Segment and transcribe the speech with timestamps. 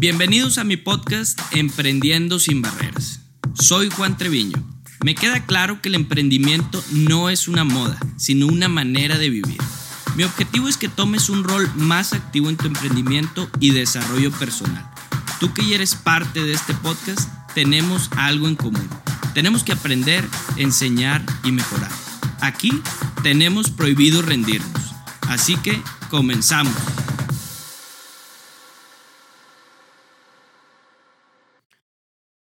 [0.00, 3.20] Bienvenidos a mi podcast Emprendiendo sin Barreras.
[3.54, 4.56] Soy Juan Treviño.
[5.04, 9.58] Me queda claro que el emprendimiento no es una moda, sino una manera de vivir.
[10.16, 14.88] Mi objetivo es que tomes un rol más activo en tu emprendimiento y desarrollo personal.
[15.40, 18.88] Tú que eres parte de este podcast, tenemos algo en común.
[19.34, 20.24] Tenemos que aprender,
[20.56, 21.90] enseñar y mejorar.
[22.40, 22.70] Aquí
[23.22, 24.94] tenemos prohibido rendirnos.
[25.28, 26.74] Así que comenzamos.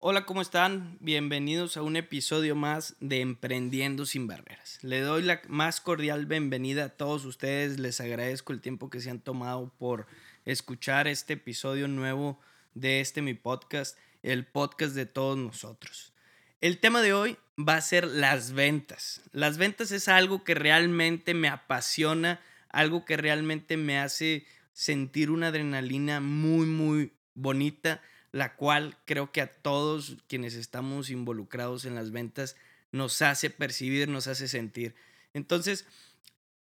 [0.04, 0.98] Hola, ¿cómo están?
[1.00, 4.80] Bienvenidos a un episodio más de Emprendiendo sin Barreras.
[4.82, 7.78] Le doy la más cordial bienvenida a todos ustedes.
[7.78, 10.08] Les agradezco el tiempo que se han tomado por
[10.44, 12.40] escuchar este episodio nuevo
[12.74, 16.14] de este mi podcast, el podcast de todos nosotros.
[16.62, 19.22] El tema de hoy va a ser las ventas.
[19.34, 25.50] Las ventas es algo que realmente me apasiona, algo que realmente me hace sentir una
[25.50, 32.12] adrenalina muy, muy bonita la cual creo que a todos quienes estamos involucrados en las
[32.12, 32.56] ventas
[32.92, 34.96] nos hace percibir, nos hace sentir.
[35.34, 35.86] Entonces,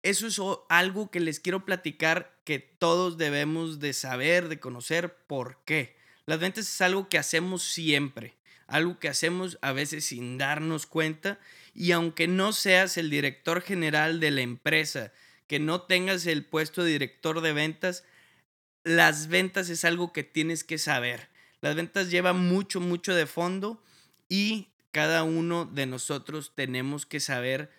[0.03, 5.59] eso es algo que les quiero platicar que todos debemos de saber, de conocer por
[5.65, 5.95] qué.
[6.25, 8.35] Las ventas es algo que hacemos siempre,
[8.67, 11.39] algo que hacemos a veces sin darnos cuenta
[11.73, 15.11] y aunque no seas el director general de la empresa,
[15.47, 18.03] que no tengas el puesto de director de ventas,
[18.83, 21.29] las ventas es algo que tienes que saber.
[21.61, 23.83] Las ventas llevan mucho, mucho de fondo
[24.29, 27.71] y cada uno de nosotros tenemos que saber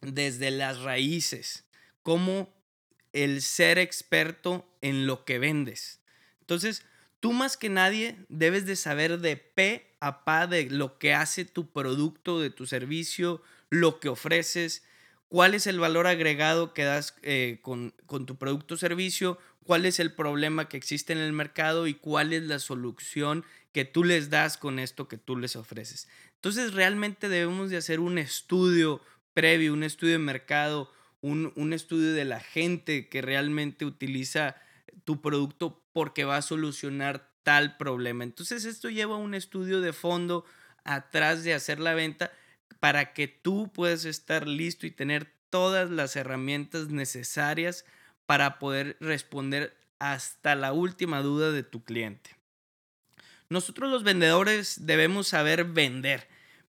[0.00, 1.64] desde las raíces
[2.02, 2.52] cómo
[3.12, 6.00] el ser experto en lo que vendes.
[6.40, 6.84] Entonces,
[7.20, 11.44] tú más que nadie debes de saber de P a pa de lo que hace
[11.44, 13.40] tu producto, de tu servicio,
[13.70, 14.82] lo que ofreces,
[15.28, 19.86] cuál es el valor agregado que das eh, con, con tu producto o servicio, cuál
[19.86, 24.04] es el problema que existe en el mercado y cuál es la solución que tú
[24.04, 26.08] les das con esto que tú les ofreces.
[26.36, 29.00] Entonces realmente debemos de hacer un estudio
[29.32, 34.56] previo, un estudio de mercado, un, un estudio de la gente que realmente utiliza
[35.04, 38.24] tu producto porque va a solucionar tal problema.
[38.24, 40.44] Entonces esto lleva a un estudio de fondo
[40.84, 42.30] atrás de hacer la venta
[42.80, 47.84] para que tú puedas estar listo y tener todas las herramientas necesarias
[48.26, 52.30] para poder responder hasta la última duda de tu cliente.
[53.48, 56.28] Nosotros los vendedores debemos saber vender,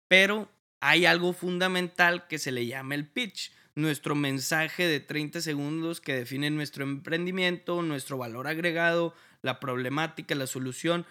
[0.07, 0.49] pero
[0.79, 6.13] hay algo fundamental que se le llama el pitch, nuestro mensaje de 30 segundos que
[6.13, 11.05] define nuestro emprendimiento, nuestro valor agregado, la problemática, la solución.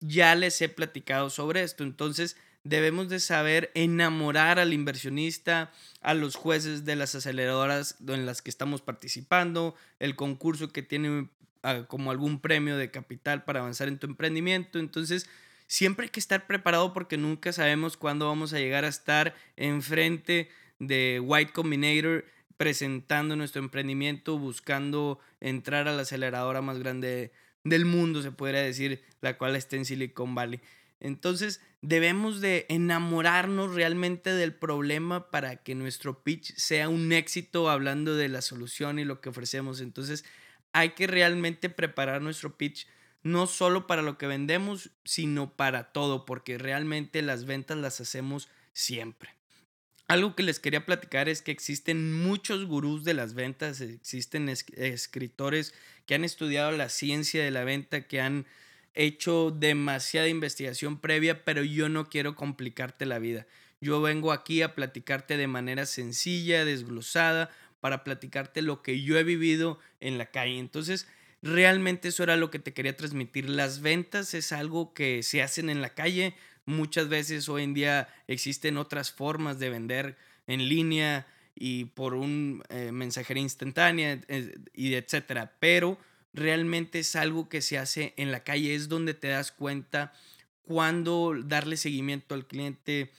[0.00, 6.36] Ya les he platicado sobre esto, entonces debemos de saber enamorar al inversionista, a los
[6.36, 11.28] jueces de las aceleradoras en las que estamos participando, el concurso que tiene
[11.62, 14.78] ah, como algún premio de capital para avanzar en tu emprendimiento.
[14.78, 15.28] Entonces,
[15.66, 20.48] siempre hay que estar preparado porque nunca sabemos cuándo vamos a llegar a estar enfrente
[20.78, 22.24] de White Combinator
[22.56, 27.32] presentando nuestro emprendimiento, buscando entrar a la aceleradora más grande
[27.64, 30.60] del mundo, se podría decir, la cual está en Silicon Valley.
[31.02, 38.14] Entonces, debemos de enamorarnos realmente del problema para que nuestro pitch sea un éxito hablando
[38.14, 39.80] de la solución y lo que ofrecemos.
[39.80, 40.24] Entonces,
[40.72, 42.86] hay que realmente preparar nuestro pitch
[43.24, 48.48] no solo para lo que vendemos, sino para todo, porque realmente las ventas las hacemos
[48.72, 49.30] siempre.
[50.06, 55.74] Algo que les quería platicar es que existen muchos gurús de las ventas, existen escritores
[56.06, 58.46] que han estudiado la ciencia de la venta, que han
[58.94, 63.46] hecho demasiada investigación previa, pero yo no quiero complicarte la vida.
[63.80, 69.24] Yo vengo aquí a platicarte de manera sencilla, desglosada, para platicarte lo que yo he
[69.24, 70.58] vivido en la calle.
[70.58, 71.08] Entonces,
[71.42, 73.50] realmente eso era lo que te quería transmitir.
[73.50, 76.36] Las ventas es algo que se hacen en la calle.
[76.64, 80.16] Muchas veces hoy en día existen otras formas de vender
[80.46, 81.26] en línea
[81.56, 84.20] y por un eh, mensajería instantánea
[84.72, 85.56] y etcétera.
[85.58, 85.98] Pero
[86.32, 90.12] realmente es algo que se hace en la calle, es donde te das cuenta
[90.62, 93.10] cuándo darle seguimiento al cliente,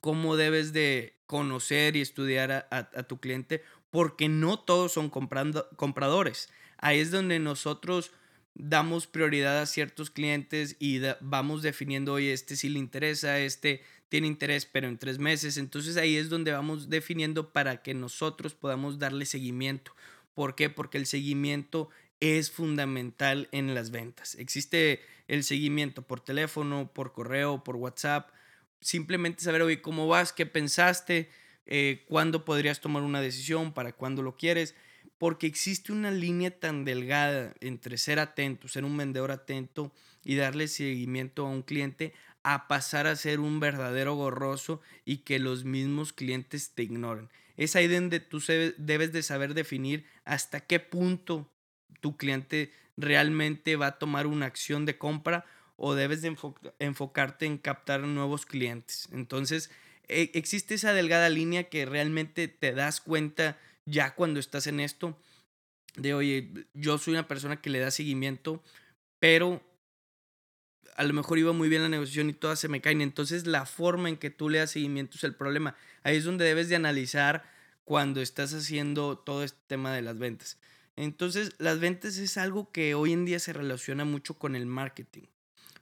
[0.00, 6.50] cómo debes de conocer y estudiar a, tu cliente, porque no todos son comprando, compradores.
[6.78, 8.12] Ahí es donde nosotros
[8.54, 14.28] damos prioridad a ciertos clientes y vamos definiendo, oye, este sí le interesa, este tiene
[14.28, 15.56] interés, pero en tres meses.
[15.56, 19.92] Entonces ahí es donde vamos definiendo para que nosotros podamos darle seguimiento.
[20.34, 20.70] ¿Por qué?
[20.70, 21.88] Porque el seguimiento
[22.20, 24.34] es fundamental en las ventas.
[24.36, 28.30] Existe el seguimiento por teléfono, por correo, por WhatsApp.
[28.80, 30.32] Simplemente saber, oye, ¿cómo vas?
[30.32, 31.30] ¿Qué pensaste?
[31.66, 33.72] Eh, ¿Cuándo podrías tomar una decisión?
[33.72, 34.74] ¿Para cuándo lo quieres?
[35.18, 39.92] porque existe una línea tan delgada entre ser atento, ser un vendedor atento
[40.24, 45.38] y darle seguimiento a un cliente a pasar a ser un verdadero gorroso y que
[45.38, 47.28] los mismos clientes te ignoren.
[47.56, 48.42] Es ahí donde tú
[48.76, 51.50] debes de saber definir hasta qué punto
[52.00, 55.44] tu cliente realmente va a tomar una acción de compra
[55.76, 56.36] o debes de
[56.78, 59.08] enfocarte en captar nuevos clientes.
[59.12, 59.70] Entonces,
[60.08, 65.16] e, existe esa delgada línea que realmente te das cuenta ya cuando estás en esto
[65.96, 68.62] de, oye, yo soy una persona que le da seguimiento,
[69.18, 69.62] pero
[70.96, 73.02] a lo mejor iba muy bien la negociación y todas se me caen.
[73.02, 75.76] Entonces, la forma en que tú le das seguimiento es el problema.
[76.02, 77.44] Ahí es donde debes de analizar
[77.84, 80.58] cuando estás haciendo todo este tema de las ventas.
[80.96, 85.24] Entonces, las ventas es algo que hoy en día se relaciona mucho con el marketing.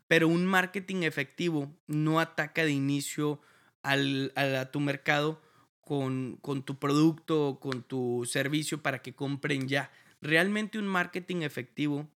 [0.09, 3.41] Pero un marketing efectivo no ataca de inicio
[3.83, 5.41] al, a tu mercado
[5.81, 9.91] con, con tu producto, con tu servicio para que compren ya.
[10.21, 12.09] Realmente un marketing efectivo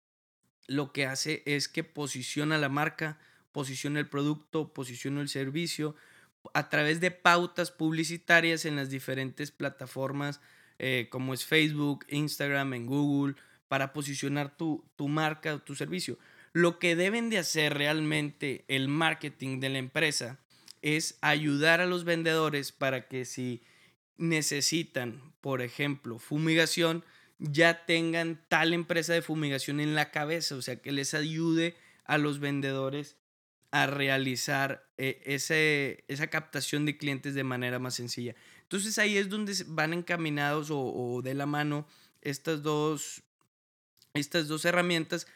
[0.66, 3.18] lo que hace es que posiciona la marca,
[3.52, 5.94] posiciona el producto, posiciona el servicio
[6.54, 10.40] a través de pautas publicitarias en las diferentes plataformas
[10.78, 13.34] eh, como es Facebook, Instagram, en Google,
[13.68, 16.18] para posicionar tu, tu marca o tu servicio.
[16.52, 20.38] Lo que deben de hacer realmente el marketing de la empresa
[20.82, 23.62] es ayudar a los vendedores para que si
[24.16, 27.04] necesitan, por ejemplo, fumigación,
[27.38, 32.18] ya tengan tal empresa de fumigación en la cabeza, o sea, que les ayude a
[32.18, 33.16] los vendedores
[33.70, 38.34] a realizar eh, ese, esa captación de clientes de manera más sencilla.
[38.68, 41.86] Entonces ahí es donde van encaminados o, de la mano
[42.20, 43.22] estas dos,
[44.12, 45.26] estas dos herramientas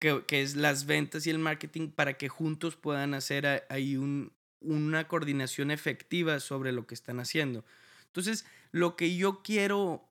[0.00, 4.32] que, que, es las ventas y el marketing para que juntos puedan hacer ahí un,
[4.60, 7.64] una coordinación efectiva sobre lo que están haciendo.
[8.06, 10.10] Entonces, lo que yo quiero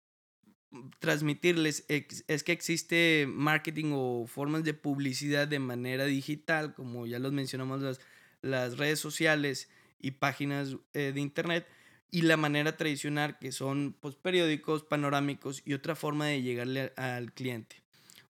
[1.00, 7.34] transmitirles es que existe marketing o formas de publicidad de manera digital, como ya los
[7.34, 8.00] mencionamos las,
[8.42, 11.68] las redes sociales y páginas eh, de internet,
[12.12, 17.34] y la manera tradicional que son pues, periódicos, panorámicos y otra forma de llegarle al
[17.34, 17.82] cliente.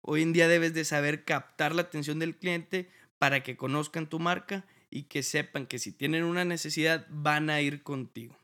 [0.02, 4.20] Hoy en día debes de saber captar la atención del cliente para que conozcan tu
[4.20, 8.38] marca y que sepan que si tienen una necesidad van a ir contigo.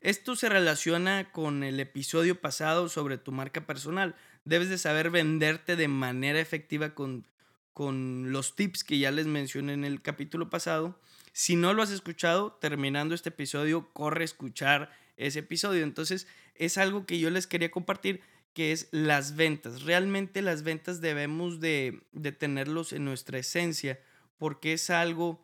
[0.00, 4.14] Esto se relaciona con el episodio pasado sobre tu marca personal.
[4.44, 7.26] Debes de saber venderte de manera efectiva con,
[7.74, 11.00] con los tips que ya les mencioné en el capítulo pasado.
[11.38, 15.84] Si no lo has escuchado, terminando este episodio, corre a escuchar ese episodio.
[15.84, 16.26] Entonces,
[16.56, 18.22] es algo que yo les quería compartir,
[18.54, 19.82] que es las ventas.
[19.82, 24.00] Realmente las ventas debemos de, de tenerlos en nuestra esencia,
[24.36, 25.40] porque es algo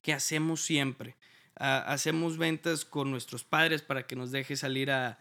[0.00, 1.16] que hacemos siempre
[1.60, 5.18] hacemos ventas con nuestros padres para que nos deje salir a,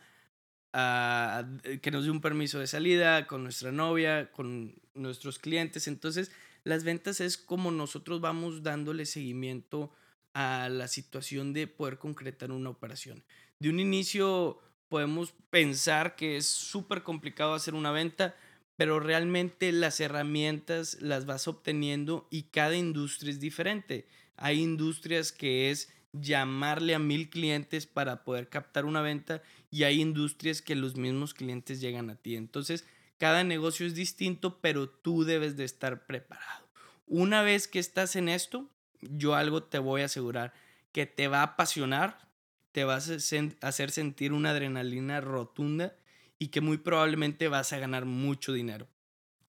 [1.82, 5.88] que nos dé un permiso de salida, con nuestra novia, con nuestros clientes.
[5.88, 6.32] Entonces,
[6.64, 9.92] las ventas es como nosotros vamos dándole seguimiento
[10.34, 13.24] a la situación de poder concretar una operación.
[13.60, 18.36] De un inicio podemos pensar que es súper complicado hacer una venta,
[18.76, 24.08] pero realmente las herramientas las vas obteniendo y cada industria es diferente.
[24.38, 30.02] Hay industrias que es llamarle a mil clientes para poder captar una venta y hay
[30.02, 32.36] industrias que los mismos clientes llegan a ti.
[32.36, 32.86] Entonces,
[33.20, 36.68] cada negocio es distinto, pero tú debes de estar preparado.
[37.06, 38.68] Una vez que estás en esto,
[39.02, 40.54] yo algo te voy a asegurar
[40.92, 42.30] que te va a apasionar,
[42.72, 45.96] te vas a hacer sentir una adrenalina rotunda
[46.40, 48.88] y que muy probablemente vas a ganar mucho dinero.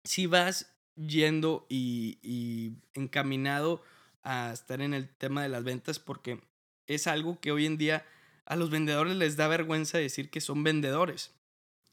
[0.04, 3.82] Si vas yendo y, y encaminado
[4.22, 6.40] a estar en el tema de las ventas porque
[6.86, 8.04] es algo que hoy en día
[8.44, 11.32] a los vendedores les da vergüenza decir que son vendedores.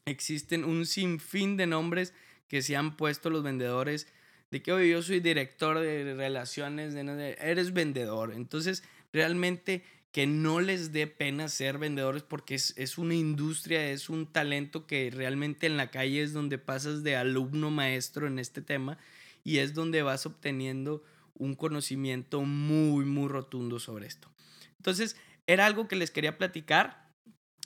[0.10, 2.14] Existen un sinfín de nombres
[2.48, 4.08] que se han puesto los vendedores
[4.52, 8.34] de que hoy yo soy director de relaciones, de, eres vendedor.
[8.34, 14.10] Entonces, realmente que no les dé pena ser vendedores porque es, es, una industria, es
[14.10, 18.64] un talento que realmente en la calle es donde pasas de alumno maestro en este
[18.64, 18.98] tema
[19.44, 21.04] y es donde vas obteniendo
[21.36, 24.32] un conocimiento muy, muy rotundo sobre esto.
[24.78, 27.08] Entonces, era algo que les quería platicar,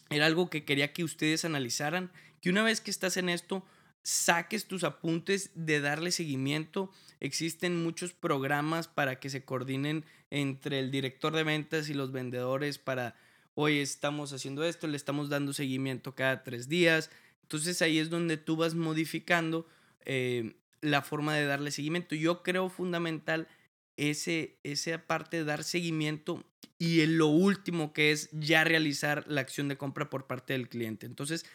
[0.09, 2.11] era algo que quería que ustedes analizaran,
[2.43, 3.63] que una vez que estás en esto,
[4.01, 6.91] saques tus apuntes de darle seguimiento.
[7.21, 12.79] Existen muchos programas para que se coordinen entre el director de ventas y los vendedores
[12.79, 13.15] para,
[13.55, 17.11] hoy estamos haciendo esto, le estamos dando seguimiento cada tres días.
[17.43, 19.65] Entonces ahí es donde tú vas modificando
[20.03, 22.13] eh, la forma de darle seguimiento.
[22.13, 23.47] Yo creo fundamental
[23.95, 26.43] ese, esa parte de dar seguimiento
[26.77, 31.05] y lo último que es ya realizar la acción de compra por parte del cliente.
[31.05, 31.45] Entonces,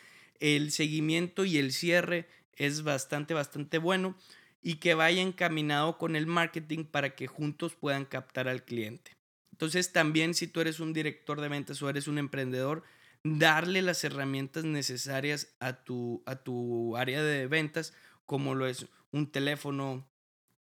[0.40, 4.16] el seguimiento y el cierre es bastante, bastante bueno
[4.62, 9.16] y que vaya encaminado con el marketing para que juntos puedan captar al cliente.
[9.52, 12.84] Entonces también si tú eres un director de ventas o eres un emprendedor,
[13.24, 17.94] darle las herramientas necesarias a tu, a tu área de ventas,
[18.26, 20.08] como lo es un teléfono,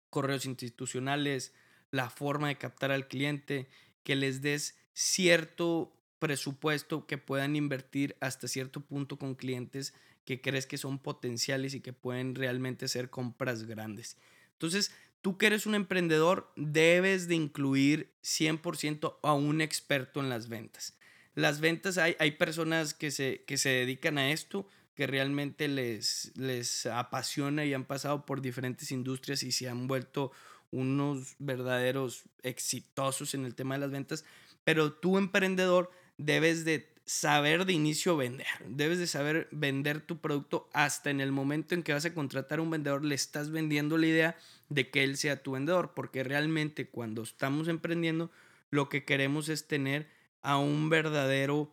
[0.10, 1.54] correos institucionales,
[1.92, 3.68] la forma de captar al cliente,
[4.04, 9.94] que les des cierto presupuesto que puedan invertir hasta cierto punto con clientes
[10.26, 14.18] que crees que son potenciales y que pueden realmente ser compras grandes.
[14.54, 14.92] Entonces,
[15.22, 20.98] tú que eres un emprendedor, debes de incluir 100% a un experto en las ventas.
[21.36, 26.32] Las ventas, hay, hay personas que se, que se dedican a esto, que realmente les,
[26.36, 30.32] les apasiona y han pasado por diferentes industrias y se han vuelto
[30.72, 34.26] unos verdaderos exitosos en el tema de las ventas,
[34.64, 38.48] pero tú emprendedor debes de saber de inicio vender.
[38.68, 42.60] Debes de saber vender tu producto hasta en el momento en que vas a contratar
[42.60, 44.38] a un vendedor, le estás vendiendo la idea
[44.70, 48.32] de que él sea tu vendedor, porque realmente cuando estamos emprendiendo,
[48.72, 50.10] lo que queremos es tener
[50.42, 51.72] a un verdadero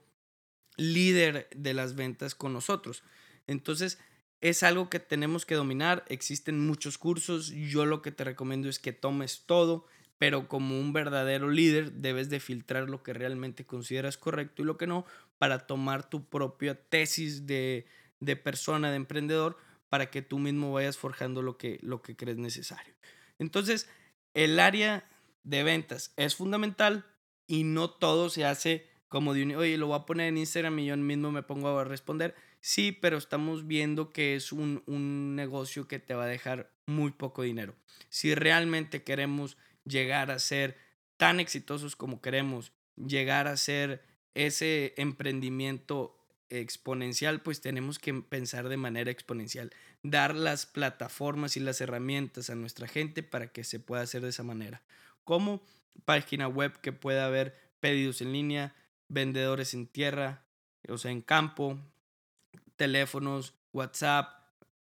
[0.76, 3.02] líder de las ventas con nosotros.
[3.46, 3.98] Entonces,
[4.40, 6.04] es algo que tenemos que dominar.
[6.08, 7.48] Existen muchos cursos.
[7.48, 9.86] Yo lo que te recomiendo es que tomes todo,
[10.22, 14.76] pero como un verdadero líder debes de filtrar lo que realmente consideras correcto y lo
[14.76, 15.04] que no
[15.38, 17.88] para tomar tu propia tesis de,
[18.44, 22.94] persona, de emprendedor, para que tú mismo vayas forjando lo que, lo que crees necesario.
[23.40, 23.88] Entonces,
[24.32, 25.10] el área
[25.42, 27.04] de ventas es fundamental
[27.48, 30.78] y no todo se hace como de un, oye, lo voy a poner en Instagram
[30.78, 32.36] y yo mismo me pongo a responder.
[32.60, 37.10] Sí, pero estamos viendo que es un, un negocio que te va a dejar muy
[37.10, 37.74] poco dinero.
[38.08, 40.76] Si realmente queremos llegar a ser
[41.16, 44.02] tan exitosos como queremos, llegar a ser
[44.34, 49.72] ese emprendimiento exponencial, pues tenemos que pensar de manera exponencial,
[50.02, 54.28] dar las plataformas y las herramientas a nuestra gente para que se pueda hacer de
[54.28, 54.82] esa manera.
[55.24, 55.62] Como
[56.04, 58.74] página web que pueda haber pedidos en línea,
[59.08, 60.44] vendedores en tierra,
[60.88, 61.78] o sea, en campo,
[62.76, 64.42] teléfonos, WhatsApp,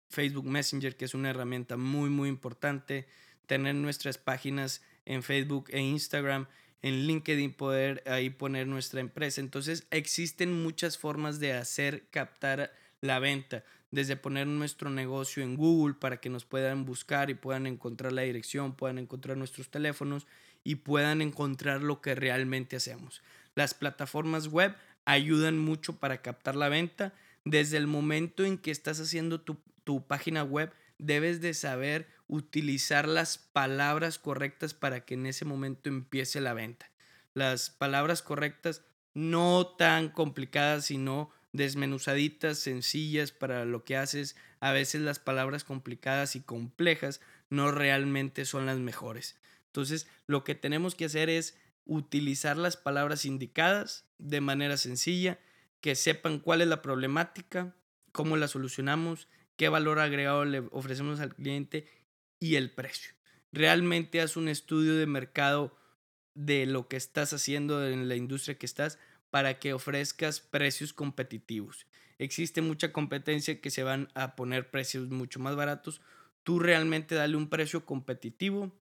[0.09, 3.07] Facebook Messenger, que es una herramienta muy, muy importante,
[3.51, 6.47] tener nuestras páginas en Facebook e Instagram,
[6.81, 9.41] en LinkedIn poder ahí poner nuestra empresa.
[9.41, 15.95] Entonces existen muchas formas de hacer captar la venta, desde poner nuestro negocio en Google
[15.95, 20.27] para que nos puedan buscar y puedan encontrar la dirección, puedan encontrar nuestros teléfonos
[20.63, 23.21] y puedan encontrar lo que realmente hacemos.
[23.53, 27.13] Las plataformas web ayudan mucho para captar la venta.
[27.43, 33.09] Desde el momento en que estás haciendo tu, tu página web, debes de saber utilizar
[33.09, 36.89] las palabras correctas para que en ese momento empiece la venta.
[37.33, 44.37] Las palabras correctas no tan complicadas, sino desmenuzaditas, sencillas para lo que haces.
[44.61, 47.19] A veces las palabras complicadas y complejas
[47.49, 49.35] no realmente son las mejores.
[49.65, 55.37] Entonces, lo que tenemos que hacer es utilizar las palabras indicadas de manera sencilla,
[55.81, 57.75] que sepan cuál es la problemática,
[58.13, 61.87] cómo la solucionamos, qué valor agregado le ofrecemos al cliente
[62.41, 63.13] y el precio.
[63.53, 65.77] Realmente haz un estudio de mercado
[66.33, 71.85] de lo que estás haciendo en la industria que estás para que ofrezcas precios competitivos.
[72.17, 76.01] Existe mucha competencia que se van a poner precios mucho más baratos.
[76.43, 78.75] Tú realmente dale un precio competitivo,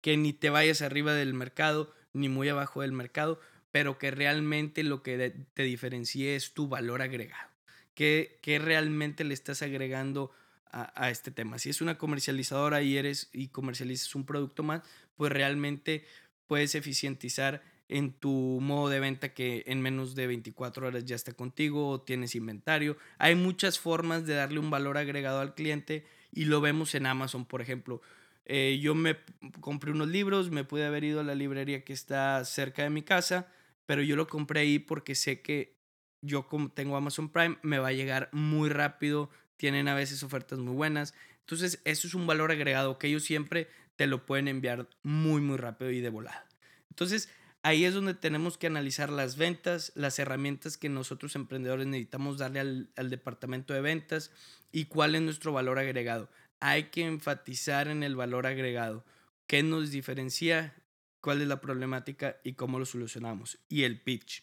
[0.00, 3.40] que ni te vayas arriba del mercado ni muy abajo del mercado,
[3.72, 7.50] pero que realmente lo que te diferencie es tu valor agregado.
[7.94, 10.32] Que, que realmente le estás agregando
[10.70, 11.58] a, este tema.
[11.58, 14.82] Si es una comercializadora y eres y comercializas un producto más,
[15.16, 16.04] pues realmente
[16.46, 21.32] puedes eficientizar en tu modo de venta que en menos de 24 horas ya está
[21.32, 22.96] contigo o tienes inventario.
[23.18, 27.46] Hay muchas formas de darle un valor agregado al cliente y lo vemos en Amazon,
[27.46, 28.02] por ejemplo.
[28.44, 29.16] Eh, yo me
[29.60, 33.02] compré unos libros, me pude haber ido a la librería que está cerca de mi
[33.02, 33.48] casa,
[33.86, 35.76] pero yo lo compré ahí porque sé que
[36.22, 40.58] yo como tengo Amazon Prime me va a llegar muy rápido tienen a veces ofertas
[40.58, 41.14] muy buenas.
[41.40, 45.56] Entonces, eso es un valor agregado que ellos siempre te lo pueden enviar muy, muy
[45.56, 46.46] rápido y de volada.
[46.90, 47.28] Entonces,
[47.62, 52.60] ahí es donde tenemos que analizar las ventas, las herramientas que nosotros emprendedores necesitamos darle
[52.60, 54.30] al, al departamento de ventas
[54.72, 56.30] y cuál es nuestro valor agregado.
[56.60, 59.04] Hay que enfatizar en el valor agregado.
[59.46, 60.74] ¿Qué nos diferencia?
[61.20, 63.58] ¿Cuál es la problemática y cómo lo solucionamos?
[63.68, 64.42] Y el pitch.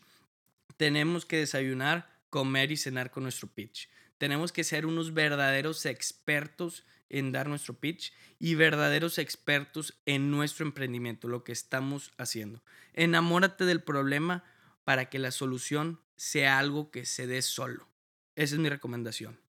[0.78, 3.90] Tenemos que desayunar, comer y cenar con nuestro pitch.
[4.18, 10.66] Tenemos que ser unos verdaderos expertos en dar nuestro pitch y verdaderos expertos en nuestro
[10.66, 12.64] emprendimiento, lo que estamos haciendo.
[12.94, 14.44] Enamórate del problema
[14.84, 17.88] para que la solución sea algo que se dé solo.
[18.36, 19.40] Esa es mi recomendación.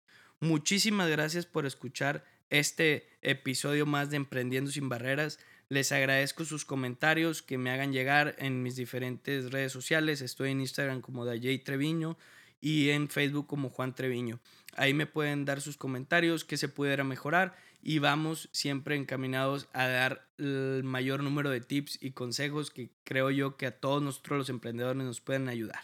[0.41, 5.39] Muchísimas gracias por escuchar este episodio más de Emprendiendo sin Barreras.
[5.71, 10.21] Les agradezco sus comentarios que me hagan llegar en mis diferentes redes sociales.
[10.21, 12.19] Estoy en Instagram como Dayay Treviño
[12.65, 14.41] y en Facebook como Juan Treviño.
[14.75, 19.87] Ahí me pueden dar sus comentarios, qué se pudiera mejorar y vamos siempre encaminados a
[19.87, 24.39] dar el mayor número de tips y consejos que creo yo que a todos nosotros
[24.39, 25.83] los emprendedores nos pueden ayudar.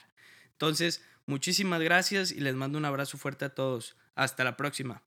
[0.52, 3.94] Entonces, muchísimas gracias y les mando un abrazo fuerte a todos.
[4.14, 5.02] Hasta la próxima.